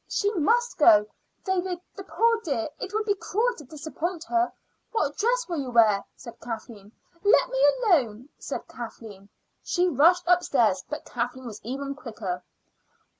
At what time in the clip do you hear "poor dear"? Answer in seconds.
2.03-2.67